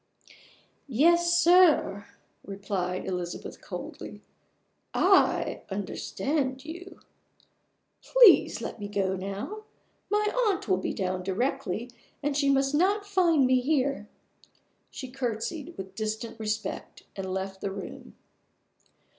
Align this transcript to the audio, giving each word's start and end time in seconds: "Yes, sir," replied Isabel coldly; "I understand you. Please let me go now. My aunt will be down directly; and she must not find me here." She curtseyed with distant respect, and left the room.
"Yes, 0.87 1.39
sir," 1.39 2.07
replied 2.43 3.05
Isabel 3.05 3.51
coldly; 3.61 4.23
"I 4.95 5.61
understand 5.69 6.65
you. 6.65 7.01
Please 8.01 8.61
let 8.61 8.79
me 8.79 8.87
go 8.87 9.15
now. 9.15 9.65
My 10.09 10.25
aunt 10.47 10.67
will 10.67 10.77
be 10.79 10.91
down 10.91 11.21
directly; 11.21 11.91
and 12.23 12.35
she 12.35 12.49
must 12.49 12.73
not 12.73 13.05
find 13.05 13.45
me 13.45 13.59
here." 13.61 14.09
She 14.89 15.11
curtseyed 15.11 15.77
with 15.77 15.93
distant 15.93 16.39
respect, 16.39 17.03
and 17.15 17.31
left 17.31 17.61
the 17.61 17.69
room. 17.69 18.15